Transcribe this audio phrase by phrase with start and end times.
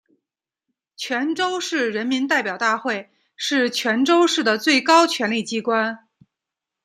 [0.97, 6.07] 泉州市人民代表大会是泉州市的最高权力机关。